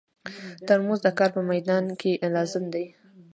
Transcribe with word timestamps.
ترموز 0.67 0.99
د 1.03 1.07
کار 1.17 1.29
په 1.35 1.41
مېدان 1.51 1.85
کې 1.99 2.11
لازم 2.35 2.63
دی. 2.73 2.85